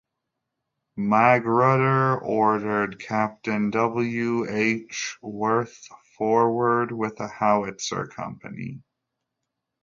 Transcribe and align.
Magruder 0.95 2.19
ordered 2.23 2.97
Captain 2.99 3.69
W. 3.69 4.49
H. 4.49 5.19
Werth 5.21 5.87
forward 6.17 6.91
with 6.91 7.19
a 7.19 7.27
howitzer 7.27 8.07
company. 8.07 8.81